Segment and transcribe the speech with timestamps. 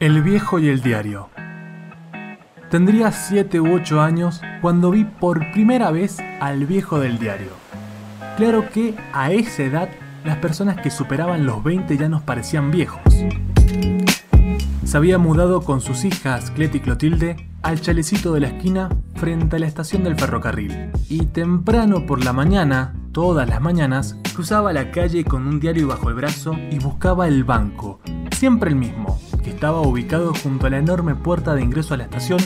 [0.00, 1.28] El viejo y el diario.
[2.70, 7.50] Tendría 7 u 8 años cuando vi por primera vez al viejo del diario.
[8.38, 9.90] Claro que a esa edad
[10.24, 13.02] las personas que superaban los 20 ya nos parecían viejos.
[14.86, 19.56] Se había mudado con sus hijas Clet y Clotilde al chalecito de la esquina frente
[19.56, 20.92] a la estación del ferrocarril.
[21.10, 26.08] Y temprano por la mañana, todas las mañanas, cruzaba la calle con un diario bajo
[26.08, 30.78] el brazo y buscaba el banco, siempre el mismo, que estaba ubicado junto a la
[30.78, 32.40] enorme puerta de ingreso a la estación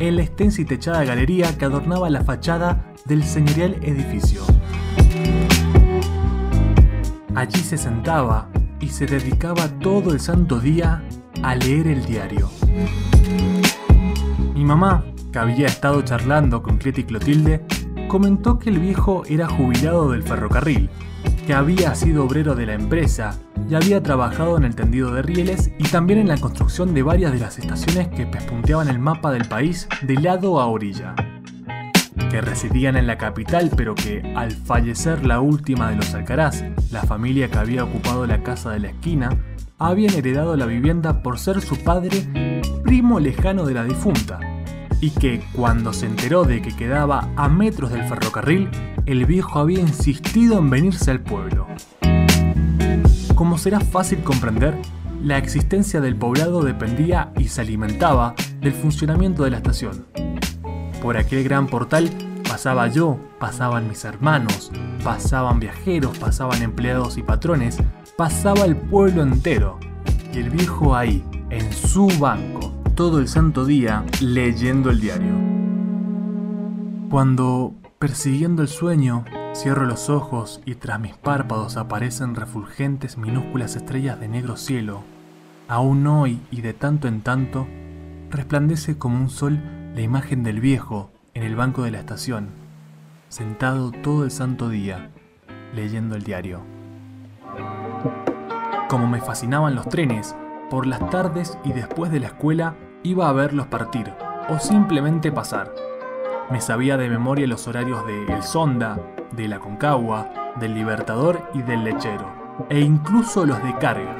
[0.00, 4.42] en la extensa y techada galería que adornaba la fachada del señorial edificio.
[7.34, 8.48] Allí se sentaba
[8.80, 11.02] y se dedicaba todo el santo día
[11.42, 12.50] a leer el diario.
[14.54, 17.64] Mi mamá, que había estado charlando con Cleti y Clotilde,
[18.08, 20.90] comentó que el viejo era jubilado del ferrocarril,
[21.46, 23.38] que había sido obrero de la empresa
[23.68, 27.32] y había trabajado en el tendido de rieles y también en la construcción de varias
[27.32, 31.14] de las estaciones que pespunteaban el mapa del país de lado a orilla.
[32.30, 37.02] Que residían en la capital, pero que al fallecer la última de los Alcaraz, la
[37.02, 39.36] familia que había ocupado la casa de la esquina,
[39.78, 44.38] habían heredado la vivienda por ser su padre primo lejano de la difunta,
[45.02, 48.70] y que cuando se enteró de que quedaba a metros del ferrocarril,
[49.04, 51.66] el viejo había insistido en venirse al pueblo.
[53.34, 54.76] Como será fácil comprender,
[55.20, 60.06] la existencia del poblado dependía y se alimentaba del funcionamiento de la estación.
[61.02, 62.08] Por aquel gran portal
[62.48, 64.70] pasaba yo, pasaban mis hermanos,
[65.02, 67.78] pasaban viajeros, pasaban empleados y patrones,
[68.16, 69.80] pasaba el pueblo entero.
[70.32, 72.71] Y el viejo ahí, en su banco,
[73.02, 75.34] todo el santo día, leyendo el diario.
[77.10, 79.24] Cuando, persiguiendo el sueño,
[79.56, 85.02] cierro los ojos y tras mis párpados aparecen refulgentes minúsculas estrellas de negro cielo,
[85.66, 87.66] aún hoy y de tanto en tanto,
[88.30, 89.60] resplandece como un sol
[89.96, 92.50] la imagen del viejo en el banco de la estación,
[93.28, 95.10] sentado todo el santo día,
[95.74, 96.60] leyendo el diario.
[98.88, 100.36] Como me fascinaban los trenes,
[100.70, 104.12] por las tardes y después de la escuela iba a verlos partir
[104.48, 105.74] o simplemente pasar.
[106.50, 109.00] Me sabía de memoria los horarios de El Sonda,
[109.32, 110.30] de La Concagua,
[110.60, 112.26] del Libertador y del Lechero,
[112.68, 114.16] e incluso los de carga.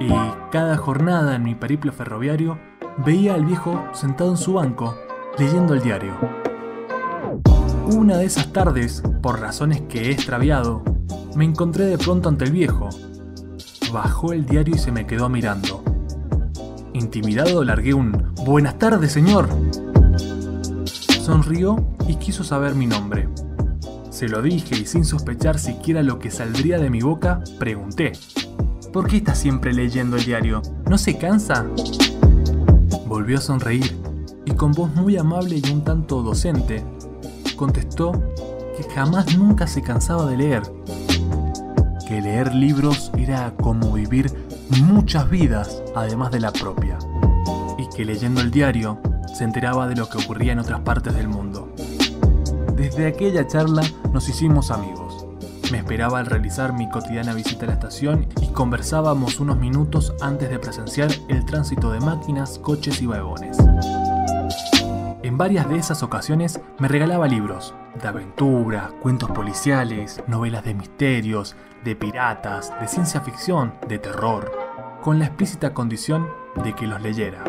[0.00, 0.10] Y
[0.50, 2.58] cada jornada en mi periplo ferroviario
[2.98, 4.96] veía al viejo sentado en su banco,
[5.38, 6.12] leyendo el diario.
[7.86, 10.82] Una de esas tardes, por razones que he extraviado,
[11.36, 12.88] me encontré de pronto ante el viejo.
[13.92, 15.95] Bajó el diario y se me quedó mirando.
[16.96, 19.50] Intimidado largué un Buenas tardes, señor.
[21.20, 21.76] Sonrió
[22.08, 23.28] y quiso saber mi nombre.
[24.08, 28.12] Se lo dije y sin sospechar siquiera lo que saldría de mi boca, pregunté.
[28.94, 30.62] ¿Por qué está siempre leyendo el diario?
[30.88, 31.66] ¿No se cansa?
[33.06, 33.94] Volvió a sonreír
[34.46, 36.82] y con voz muy amable y un tanto docente,
[37.56, 38.12] contestó
[38.74, 40.62] que jamás nunca se cansaba de leer,
[42.08, 44.45] que leer libros era como vivir
[44.82, 46.98] muchas vidas además de la propia,
[47.78, 48.98] y que leyendo el diario
[49.36, 51.72] se enteraba de lo que ocurría en otras partes del mundo.
[52.74, 53.82] Desde aquella charla
[54.12, 55.26] nos hicimos amigos.
[55.72, 60.48] Me esperaba al realizar mi cotidiana visita a la estación y conversábamos unos minutos antes
[60.48, 63.58] de presenciar el tránsito de máquinas, coches y vagones.
[65.22, 71.56] En varias de esas ocasiones me regalaba libros, de aventura, cuentos policiales, novelas de misterios,
[71.84, 74.52] de piratas, de ciencia ficción, de terror,
[75.02, 76.28] con la explícita condición
[76.62, 77.44] de que los leyera.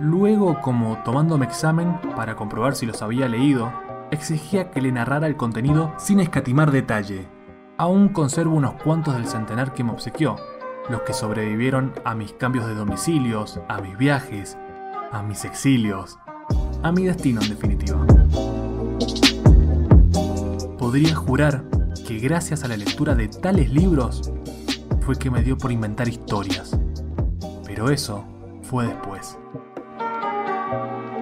[0.00, 3.72] Luego, como tomándome examen para comprobar si los había leído,
[4.10, 7.28] exigía que le narrara el contenido sin escatimar detalle.
[7.76, 10.36] Aún conservo unos cuantos del centenar que me obsequió,
[10.88, 14.58] los que sobrevivieron a mis cambios de domicilios, a mis viajes,
[15.12, 16.18] a mis exilios,
[16.82, 18.59] a mi destino en definitiva.
[20.90, 21.62] Podría jurar
[22.04, 24.32] que gracias a la lectura de tales libros
[25.02, 26.76] fue que me dio por inventar historias.
[27.64, 28.24] Pero eso
[28.62, 29.38] fue después.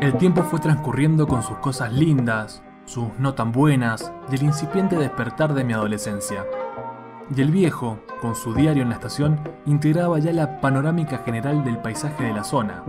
[0.01, 5.53] El tiempo fue transcurriendo con sus cosas lindas, sus no tan buenas, del incipiente despertar
[5.53, 6.47] de mi adolescencia.
[7.37, 11.77] Y el viejo, con su diario en la estación, integraba ya la panorámica general del
[11.77, 12.85] paisaje de la zona.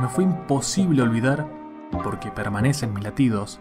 [0.00, 1.46] Me fue imposible olvidar,
[2.02, 3.60] porque permanecen mis latidos,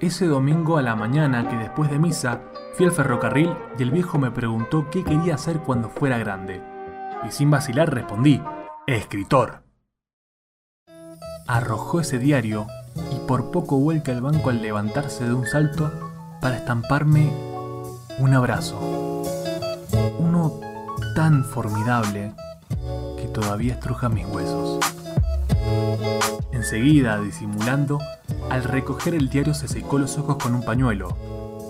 [0.00, 2.40] ese domingo a la mañana que después de misa
[2.74, 6.62] fui al ferrocarril y el viejo me preguntó qué quería hacer cuando fuera grande.
[7.26, 8.42] Y sin vacilar respondí,
[8.86, 9.62] escritor.
[11.46, 12.66] Arrojó ese diario
[13.12, 15.90] y por poco vuelca el banco al levantarse de un salto
[16.40, 17.32] para estamparme
[18.18, 18.78] un abrazo.
[20.18, 20.60] Uno
[21.14, 22.32] tan formidable
[23.16, 25.03] que todavía estruja mis huesos.
[26.52, 27.98] Enseguida, disimulando,
[28.50, 31.16] al recoger el diario se secó los ojos con un pañuelo.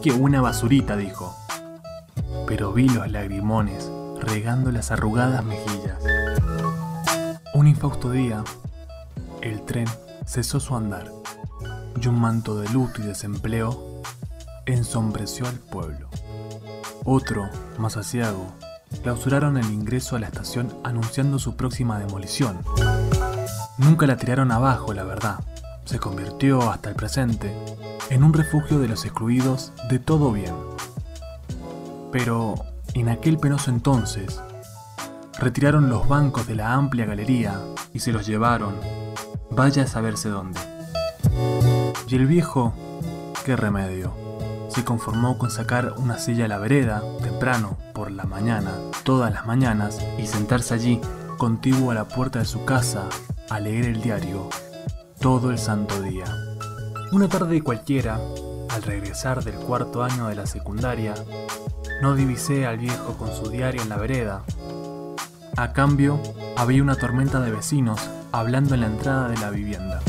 [0.02, 0.96] ¡Qué una basurita!
[0.96, 1.34] dijo.
[2.46, 5.98] Pero vi los lagrimones regando las arrugadas mejillas.
[7.54, 8.44] Un infausto día,
[9.40, 9.88] el tren
[10.26, 11.10] cesó su andar
[12.00, 14.02] y un manto de luto y desempleo
[14.66, 16.08] ensombreció al pueblo.
[17.04, 17.48] Otro,
[17.78, 18.46] más asiago,
[19.02, 22.58] clausuraron el ingreso a la estación anunciando su próxima demolición.
[23.78, 25.40] Nunca la tiraron abajo, la verdad.
[25.84, 27.54] Se convirtió, hasta el presente,
[28.10, 30.54] en un refugio de los excluidos de todo bien.
[32.12, 32.54] Pero,
[32.94, 34.40] en aquel penoso entonces,
[35.38, 37.60] retiraron los bancos de la amplia galería
[37.92, 38.74] y se los llevaron,
[39.50, 40.60] vaya a saberse dónde.
[42.08, 42.72] Y el viejo,
[43.44, 44.24] qué remedio
[44.74, 48.72] se conformó con sacar una silla a la vereda, temprano, por la mañana,
[49.04, 51.00] todas las mañanas, y sentarse allí,
[51.38, 53.04] contiguo a la puerta de su casa,
[53.54, 54.48] a leer el diario,
[55.20, 56.24] todo el santo día.
[57.12, 58.18] Una tarde cualquiera,
[58.68, 61.14] al regresar del cuarto año de la secundaria,
[62.02, 64.42] no divisé al viejo con su diario en la vereda.
[65.56, 66.18] A cambio,
[66.56, 68.00] había una tormenta de vecinos
[68.32, 70.02] hablando en la entrada de la vivienda.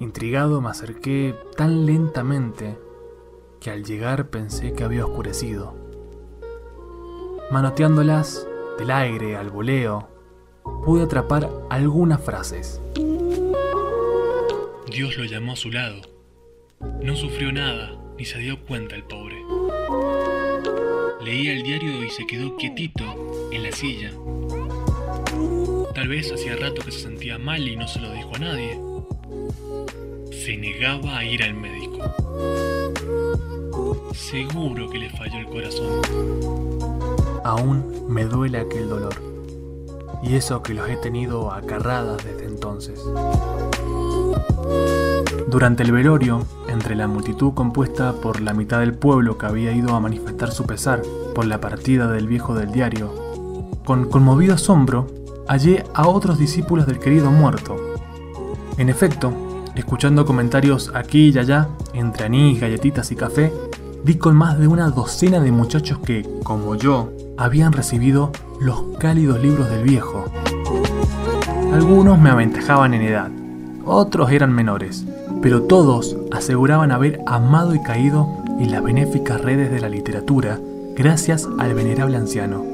[0.00, 2.76] Intrigado me acerqué tan lentamente
[3.60, 5.76] que al llegar pensé que había oscurecido.
[7.52, 8.47] Manoteándolas
[8.78, 10.08] del aire al voleo,
[10.84, 12.80] pude atrapar algunas frases.
[14.90, 16.00] Dios lo llamó a su lado.
[17.02, 19.36] No sufrió nada, ni se dio cuenta el pobre.
[21.22, 23.04] Leía el diario y se quedó quietito
[23.52, 24.12] en la silla.
[25.94, 28.88] Tal vez hacía rato que se sentía mal y no se lo dijo a nadie
[30.48, 31.98] se negaba a ir al médico.
[34.14, 37.07] Seguro que le falló el corazón.
[37.44, 39.14] Aún me duele aquel dolor.
[40.22, 43.00] Y eso que los he tenido acarradas desde entonces.
[45.48, 49.94] Durante el velorio, entre la multitud compuesta por la mitad del pueblo que había ido
[49.94, 51.02] a manifestar su pesar
[51.34, 53.12] por la partida del viejo del diario,
[53.84, 55.06] con conmovido asombro
[55.46, 57.76] hallé a otros discípulos del querido muerto.
[58.76, 59.32] En efecto,
[59.78, 63.52] Escuchando comentarios aquí y allá, entre anís, galletitas y café,
[64.02, 69.40] vi con más de una docena de muchachos que, como yo, habían recibido los cálidos
[69.40, 70.26] libros del viejo.
[71.72, 73.30] Algunos me aventajaban en edad,
[73.84, 75.06] otros eran menores,
[75.40, 80.58] pero todos aseguraban haber amado y caído en las benéficas redes de la literatura
[80.96, 82.64] gracias al venerable anciano.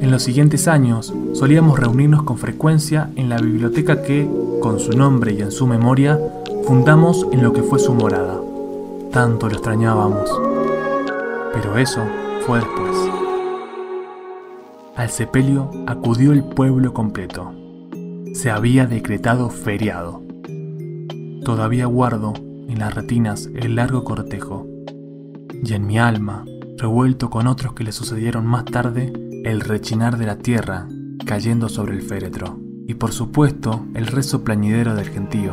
[0.00, 4.28] En los siguientes años solíamos reunirnos con frecuencia en la biblioteca que,
[4.60, 6.20] con su nombre y en su memoria,
[6.64, 8.38] fundamos en lo que fue su morada.
[9.10, 10.30] Tanto lo extrañábamos.
[11.54, 12.02] Pero eso
[12.46, 13.15] fue después.
[14.96, 17.52] Al sepelio acudió el pueblo completo.
[18.32, 20.22] Se había decretado feriado.
[21.44, 22.32] Todavía guardo
[22.66, 24.66] en las retinas el largo cortejo.
[25.62, 26.46] Y en mi alma,
[26.78, 29.12] revuelto con otros que le sucedieron más tarde,
[29.44, 30.88] el rechinar de la tierra
[31.26, 35.52] cayendo sobre el féretro, y por supuesto el rezo plañidero del gentío.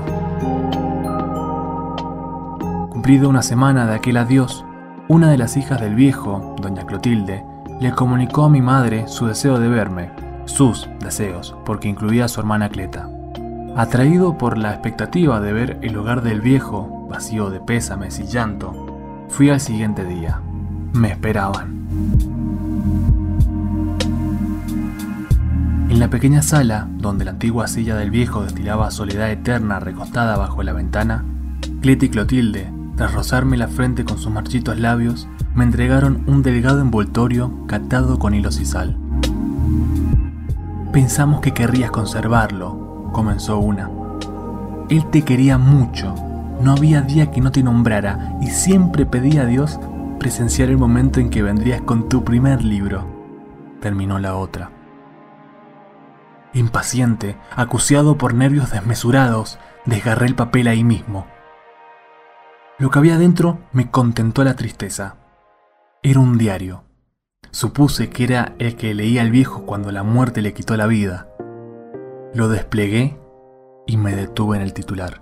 [2.91, 4.63] Cumplido una semana de aquel adiós,
[5.09, 7.43] una de las hijas del viejo, doña Clotilde,
[7.79, 10.09] le comunicó a mi madre su deseo de verme,
[10.45, 13.09] sus deseos, porque incluía a su hermana Cleta.
[13.75, 19.25] Atraído por la expectativa de ver el hogar del viejo, vacío de pésames y llanto,
[19.29, 20.41] fui al siguiente día.
[20.93, 21.87] Me esperaban.
[25.89, 30.63] En la pequeña sala, donde la antigua silla del viejo destilaba soledad eterna recostada bajo
[30.63, 31.23] la ventana,
[31.81, 36.81] Cleta y Clotilde, tras rozarme la frente con sus marchitos labios, me entregaron un delgado
[36.81, 38.97] envoltorio catado con hilos y sal.
[40.91, 43.89] Pensamos que querrías conservarlo, comenzó una.
[44.89, 46.15] Él te quería mucho,
[46.61, 49.79] no había día que no te nombrara y siempre pedía a Dios
[50.19, 53.05] presenciar el momento en que vendrías con tu primer libro,
[53.81, 54.71] terminó la otra.
[56.53, 61.25] Impaciente, acuciado por nervios desmesurados, desgarré el papel ahí mismo.
[62.77, 65.15] Lo que había dentro me contentó la tristeza.
[66.05, 66.83] Era un diario.
[67.51, 71.29] Supuse que era el que leía el viejo cuando la muerte le quitó la vida.
[72.33, 73.17] Lo desplegué
[73.87, 75.21] y me detuve en el titular.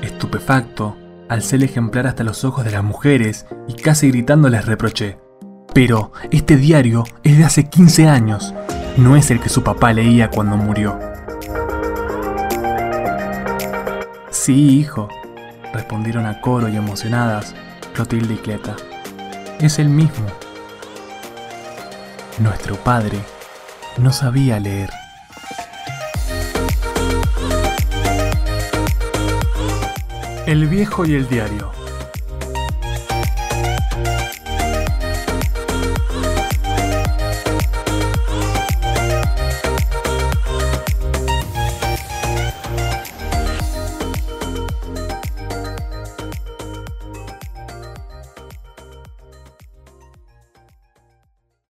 [0.00, 0.96] Estupefacto,
[1.28, 5.18] alcé el ejemplar hasta los ojos de las mujeres y casi gritando les reproché.
[5.74, 8.54] Pero este diario es de hace 15 años
[8.96, 11.00] no es el que su papá leía cuando murió.
[14.30, 15.08] Sí, hijo,
[15.72, 17.56] respondieron a coro y emocionadas
[17.92, 18.76] Clotilde y Cleta.
[19.62, 20.26] Es el mismo.
[22.40, 23.20] Nuestro padre
[23.96, 24.90] no sabía leer.
[30.46, 31.81] El viejo y el diario.